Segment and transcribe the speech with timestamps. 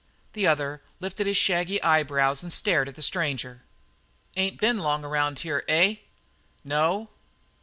[0.33, 3.61] The other lifted his shaggy eyebrows and stared at the stranger.
[4.35, 5.97] "Ain't been long around here, eh?"
[6.63, 7.11] "No."